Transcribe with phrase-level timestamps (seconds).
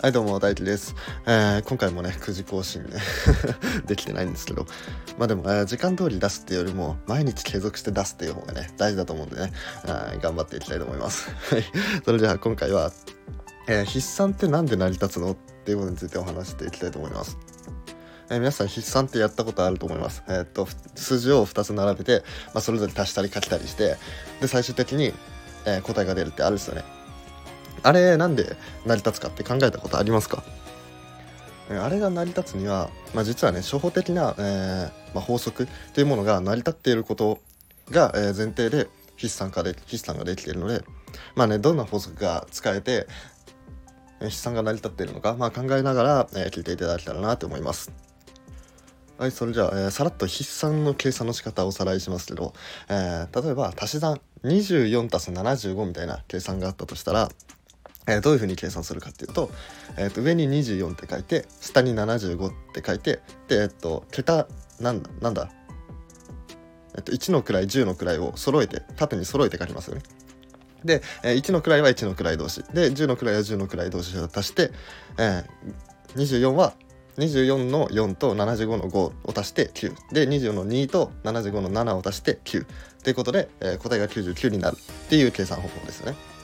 [0.00, 0.94] はいどうも大輝です、
[1.26, 3.00] えー、今回もね9時更新ね。
[3.86, 4.64] できてないんですけど。
[5.18, 9.52] まあでも、えー、時間通り出すっていうよりも毎日継続して出すっていう方がね大事だと思うんでね、
[10.22, 11.28] 頑張っていきたいと思います。
[11.52, 11.64] はい。
[12.04, 12.92] それじゃ今回は、
[13.66, 17.36] えー、筆算って何で成り立つのっていうことについてお話していきたいと思います。
[18.30, 20.22] えー、皆さん筆算ってやったことあると思います。
[20.28, 22.22] えー、っと数字を2つ並べて、
[22.54, 23.96] まあ、それぞれ足したり書けたりして
[24.40, 25.12] で最終的に、
[25.64, 26.97] えー、答えが出るってあるですよね。
[27.82, 28.56] あれなんで
[28.86, 30.42] 成り立つかって考えたことありますか？
[31.70, 37.40] あれが成り立つには、まあ、実はね初歩的な、えーまあ、法則というものが成り立っていること
[37.90, 40.82] が、えー、前提で筆算がで筆算ができているので
[41.34, 43.06] まあねどんな法則が使えて
[44.20, 47.92] 筆算が成り立っているのか、まあ、考えながら、えー、聞いていただけたらなと思います。
[49.18, 52.54] はい、それじゃあ、えー、さらっと筆算の計算の仕方をおさらいしますけど、
[52.88, 57.28] えー、例えば足し算 24+75 みたいな計算があったとしたら、
[58.08, 59.50] え、どういうふうに計算するかっていうと,、
[59.96, 64.48] えー、と上に24って書いて下に75って書いてでえっ、と桁
[64.80, 65.50] なんだなんだ
[66.98, 70.02] えっと、1の位10の位を揃えて縦に揃えて書きますよね。
[70.84, 74.72] で、えー、1の位は1の位同士で10の位は10の位同士を足して、
[75.16, 76.74] えー、24は
[77.18, 82.66] 24の4と75の5を足して9で24の2と75の7を足して9
[83.02, 86.37] ということで、えー、答えが99になるっていう計算方法ですよね。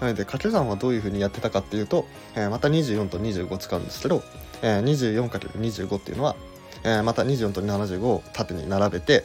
[0.00, 4.22] なので掛け算はどういうふうにやってたかっていうと、えー、また24と25使うんですけど、
[4.62, 6.36] えー、24×25 っていうのは、
[6.82, 9.24] えー、また24と75を縦に並べて、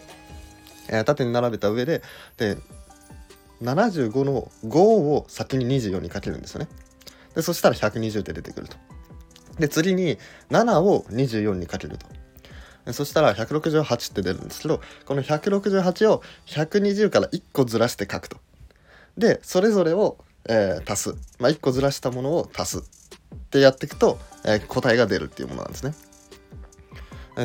[0.89, 2.02] えー、縦に並べた上で
[2.38, 2.58] で
[3.61, 6.67] 75の5を先に24にかけるんですよね。
[7.36, 8.78] でそしたら120って出てくると。
[9.59, 10.17] で次に
[10.50, 12.08] 7を24にかけると。
[12.94, 18.38] そしたら168って出るんですけどこの168を120から1個ずらして書くと。
[19.17, 20.17] でそれぞれを
[20.48, 25.94] えー、足す、まあ、1個ずらしたものを足すってやっていくと、えー、答えが出るっていうものなんですね。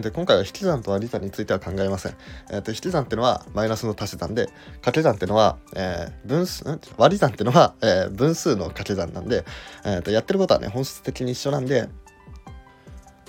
[0.01, 2.17] で今回は引き算と割り算については考えません。
[2.51, 4.47] えーと、引き算っていうのはマイナスの足し算で
[4.81, 6.65] 掛け算っていうのは、えー、分数
[6.97, 9.45] 割り算っていうのは、えー、分数の掛け算なんで、
[9.85, 11.89] えーと、やってることはね本質的に一緒なんで、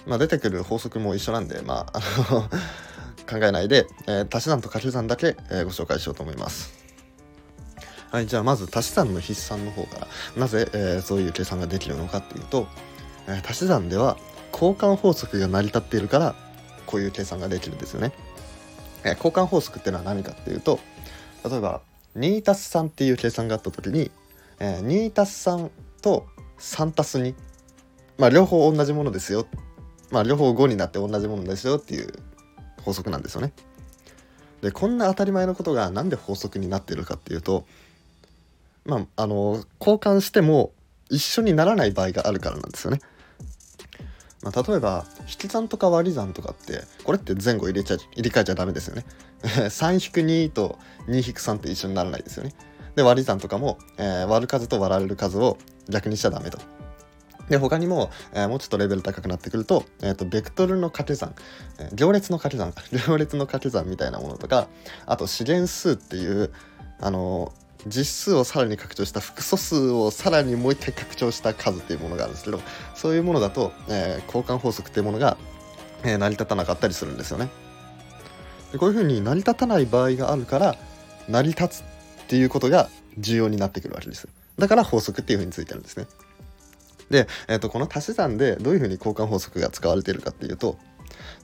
[0.08, 2.02] まあ、出てくる法則も一緒なんで、まあ、
[3.30, 6.85] 考えないで、えー、足し算と掛け算だけ、えご紹介しようと思います。
[8.16, 12.66] はい、じゃあまず足し算の筆算の方からなぜ、えー、そういう計算ができるのかっていうと、
[13.28, 14.16] えー、足し算では
[14.54, 16.36] 交換法則が成り立っているから
[16.86, 18.14] こういう計算ができるんですよね。
[19.04, 20.80] えー、交換法則っていうのは何かっていうと
[21.44, 21.82] 例えば
[22.16, 24.10] 2+3 っていう計算があった時に、
[24.62, 25.70] えー、2+3
[26.02, 26.26] と
[26.58, 27.36] 3+2
[28.18, 29.46] まあ両方同じものですよ
[30.10, 32.14] まあ両方5になって同じものですよっていう
[32.82, 33.52] 法則なんですよね。
[34.62, 37.66] でこんな当たり前のことが何で法則になってるかっていうと
[38.86, 40.72] まあ、あの交換しても
[41.10, 43.00] 一緒にならない場合があるからなんですよね。
[44.42, 49.06] まあ、例えば引き算とか割り算とかってこれって前後入れちゃ入れ替えちゃダメですよね。
[49.42, 52.54] 3-2と2-3って一緒にならないですよね。
[52.96, 55.58] で割り算とかも、えー、割る数と割られる数を
[55.90, 56.60] 逆にしちゃダメと。
[57.50, 61.36] で他にも、えー、もうちょっとレベル高くなってくると,、えーと、ベクトルの掛け算、
[61.78, 62.74] えー、行列の掛け算
[63.08, 64.68] 行列の掛け算みたいなものとか
[65.06, 66.52] あと資源数っていう
[67.00, 67.54] あの
[67.88, 72.60] 実数をさらに拡張した複素数をさらにもう一回拡張した数っていうものがあるんですけど
[72.96, 75.38] そういうものだと、えー、交換法則っていうものが、
[76.04, 77.50] えー、成り立たなかったりするんですよね。
[78.72, 80.76] でこういうふうに成り立たない場合があるから
[81.30, 81.86] 成り立つっ
[82.28, 84.28] ていうことが重要になってくるわけです。
[84.58, 86.08] だから法則っていうふうについてるんですね。
[87.10, 90.78] で、えーと、この足し算でどういうふうに交換法則が使われているかっていうと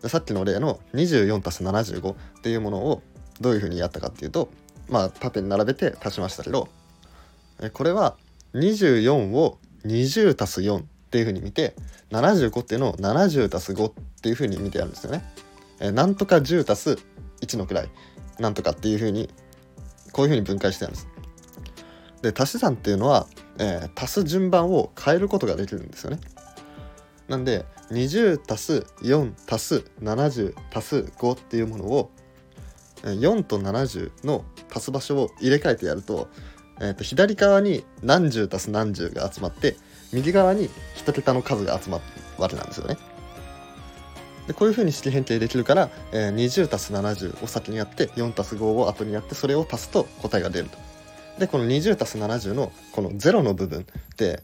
[0.08, 3.04] さっきの例の 24+75 っていうものを
[3.40, 4.50] どういうふうにやったかっていうと
[4.92, 6.70] まあ縦に並べて足しましたけど
[7.74, 8.16] これは
[8.54, 11.76] 24を20足す4っていうふうに見て
[12.12, 15.24] 75っていうのを70足す5っていうふうに見てやるんですよね。
[15.80, 16.98] えなんとか10足す
[17.42, 17.90] 1の位
[18.40, 19.30] なんとかっていうふうに
[20.12, 21.08] こういうふうに分解してあるんです。
[22.22, 23.28] で足し算っていうのは、
[23.58, 26.20] えー、足す順番を変えることができるんですよね。
[27.28, 32.12] なんで20足す4足す70足す5っていうものを
[33.04, 36.28] 4と70の足す場所を入れ替えてやると,、
[36.80, 39.76] えー、と左側に何十足す何十が集まって
[40.14, 42.04] 右側に1桁の数が集まる
[42.38, 42.98] わけなんですよね。
[44.48, 50.78] でこういうふうに式変形できるから、えー、20足す70を先にやって4足す5を後にやってそれを足すと答えが出ると。
[51.40, 53.84] でこの20足す70のこの0の部分っ
[54.16, 54.44] て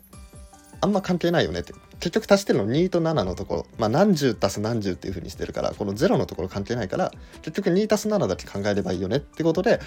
[0.82, 9.80] あんま関係ないよねって結局足してるの2と7のところ、まあ、何十足す何十っていう風にしてるからこの0のところ関係ないから結局2足す7だけ考えればいいよねってことで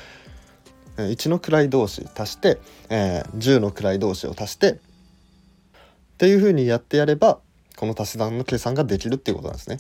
[0.96, 2.58] 1の位同士足して、
[2.88, 4.76] えー、10の位同士を足してっ
[6.18, 7.38] ていうふうにやってやれば
[7.76, 9.78] この足し算の計算ができるっていうことなんですね。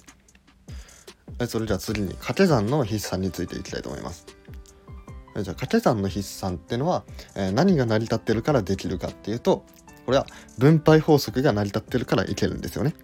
[1.46, 4.26] それじゃあ次に掛け算の筆算についていきたいと思います。
[4.26, 7.04] じゃあ掛け算の筆算っていうのは、
[7.36, 9.64] えー、何が成り立ってるからできるかっていうと
[10.10, 10.26] これは
[10.58, 12.94] 分配法則が成り立ってるからいけるんですよね。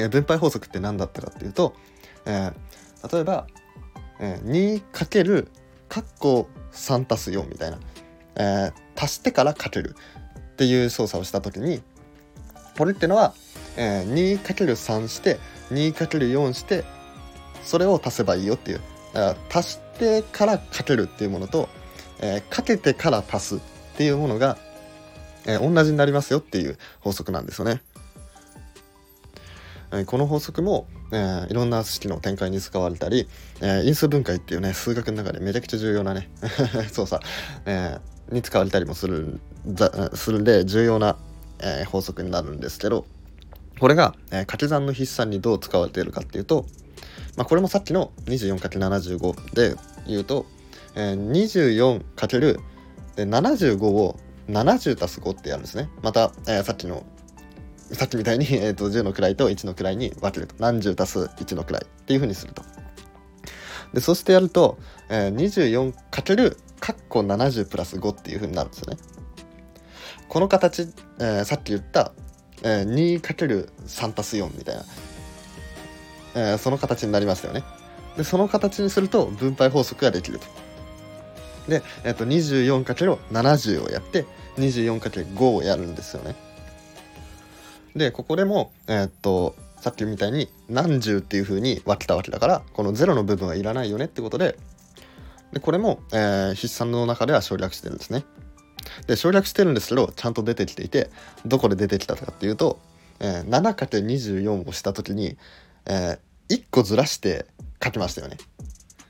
[0.00, 1.76] えー、分配法則って何だったかっていうと、
[2.26, 3.46] えー、例えば、
[4.18, 5.48] えー、2×
[5.88, 7.78] 括弧3足す4みたいな、
[8.34, 9.94] え、足してからかける
[10.40, 11.82] っていう操作をした時に
[12.76, 13.32] これってのは、
[13.76, 15.38] えー、2×3 して
[15.70, 16.84] 2×4 して
[17.62, 18.80] それを足せばいいよっていう
[19.54, 21.68] 足してからかけるっていうものと、
[22.20, 23.60] え、かけてから足すっ
[23.96, 24.58] ていうものが、
[25.48, 27.80] えー、同じになりますよっていう法則なんですよね。
[29.90, 33.26] えこの法則も、えー、いろんな式の展開に使われたり、
[33.62, 36.28] え、因数分解っていうね数学の中でめちゃくちゃ重要なね
[36.92, 37.24] 操作、
[37.64, 37.98] え、
[38.30, 39.40] に使われたりもする
[40.12, 41.16] するんで重要な、
[41.60, 43.06] え、法則になるんですけど
[43.80, 46.66] これが、え、掛け算の筆算にどう使われているかっていうと、
[47.36, 49.74] まあ、これもさっきの 24×75 で
[50.06, 50.44] 言うと、
[50.96, 52.60] えー、24×
[53.16, 54.18] 75を
[54.48, 55.88] 70足す5ってやるんですね。
[56.02, 57.04] また、えー、さっきの
[57.92, 62.62] さっきみたいに、 えーと、10の位と1の位に分けると何十足す1の位っていうふうにすると。
[63.94, 64.78] でそしてやると、
[65.08, 68.98] えー、24× カッコ70プラス5っていうふうになるんですよね。
[70.28, 72.12] この形、えー、さっき言った、
[72.62, 74.84] えー、2×3 足す4みたいな、
[76.34, 77.64] えー、その形になりますよね。
[78.18, 80.46] でその形にすると分配法則ができると。
[81.68, 84.24] で、えーと、24×70 をやって
[84.56, 86.34] 24×5 をやるんですよね
[87.94, 94.58] でここでもえ、っとさっきみたいに何十っていう風に分けたわけだからこの0の部分はいらないよねってことで
[95.52, 98.24] でこれも、えー、筆算の中では省略してるんですね。
[99.06, 101.10] で省略してるんですけどちゃんと出てきていて
[101.46, 102.78] どこで出てきたかっていうと、
[103.20, 105.36] えー、7×24 をした時に、
[105.86, 107.46] えー、1個ずらして
[107.82, 108.36] 書きましたよね。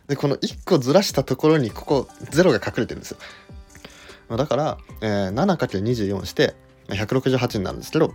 [0.08, 4.36] でこの1個ずらしたところにここ0が隠れてるんですよ。
[4.36, 6.54] だから、えー、7×24 して
[6.88, 8.12] 168になるんですけど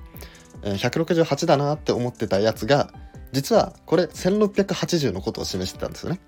[0.64, 2.94] 168だなって思ってたやつが
[3.32, 6.20] 実はこれ1680のことを示してたんですよね。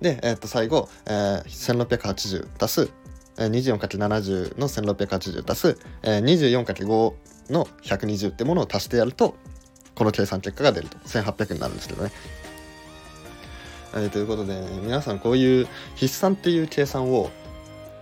[0.00, 2.92] で、えー、と最後、えー、1680足す
[3.36, 7.14] 24×70 の1680足す、24×5
[7.50, 9.34] の120ってものを足してやると
[9.94, 12.12] この計算結果が出ると1800になるんですけどね。
[13.94, 17.30] えー、ということで、皆さんこういう筆算っていう計算を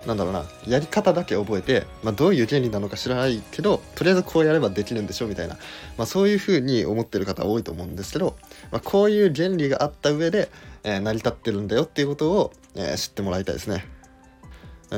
[0.07, 5.55] なんだろうなやり方だけ覚えて、まあ、どういう原理なのか知らないけどとりあえずこうやればできるんでしょみたいな、
[5.97, 8.37] まあ、そういうふうに思ってる方多いと思うんですけど、
[8.73, 10.51] まあ、こういう原理があった上で、
[10.83, 13.85] えー、成り立ってるんだよっていうことを、えー、知ってもらいたいですね。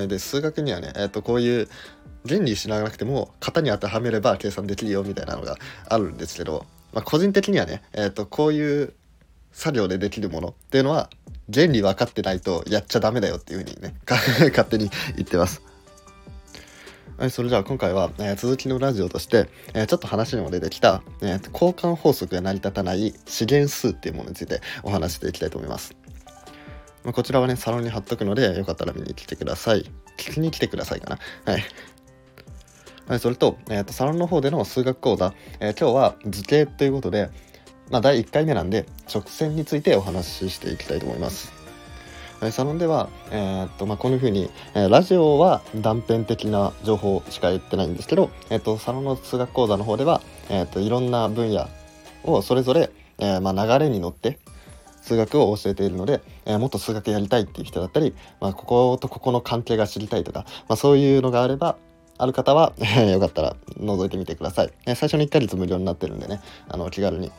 [0.09, 1.69] で数学にはね、えー、とこういう
[2.27, 5.57] 原理知らなくても型に当てはめれば計算できるよみたいなのが
[5.89, 8.95] あるんですけど、まあ、個人的にはね、えー、とこういう
[9.55, 11.09] 作業でできるものっていうのは
[11.53, 15.63] 原理分かってないとやっちゃダメだよっていうふうにね 勝手に言ってます。
[17.17, 25.95] はい、それじゃあ今回は、えー、続きのラジオとして、えー、ちょっと話にも出てきた、えー、交換法則が成り立たない資源数っていうものについてお話していきたいと思います。
[27.05, 29.85] まあ、こちらはね、サロンに貼っとくので、よかったら見に来てください。
[30.17, 31.53] 聞きに来てくださいかな。
[31.53, 31.65] はい。
[33.07, 37.29] はい、それと、えーと、サロンの方での数学講座、え、今日は図形ということで、
[37.91, 41.53] まあ、第1回目なんで直線についてお話ししていきたいと思います。
[42.51, 51.69] サロンでは、えー、っとまあ、こういうふうに、えー、ラジオは断片的な情報しか言ってないんですけど、えー、っとサロンの数学講座の方では、え、っといろんな分野
[52.25, 54.39] をそれぞれ、えまあ、流れに乗って
[55.01, 61.77] 数学を教えているので、えもっと数学やりたいっていう人だったり、まあ、こことここの関係が知りたいとか、まあ、そういうのがあれば
[62.17, 62.73] ある方は、
[63.11, 64.71] よかったら覗いてみてください。
[64.85, 67.33] 最初の1ヶ月無料になってるんでね、あの気軽に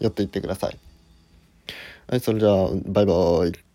[0.00, 0.78] 寄っていってください。
[2.08, 3.67] はい、それじゃあ、バイバーイ。